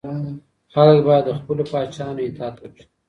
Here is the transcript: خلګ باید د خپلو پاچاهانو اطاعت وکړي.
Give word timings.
خلګ 0.73 0.97
باید 1.07 1.23
د 1.27 1.31
خپلو 1.39 1.63
پاچاهانو 1.71 2.21
اطاعت 2.27 2.55
وکړي. 2.59 2.83